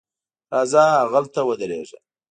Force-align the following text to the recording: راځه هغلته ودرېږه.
راځه 0.53 0.83
هغلته 0.99 1.39
ودرېږه. 1.47 1.97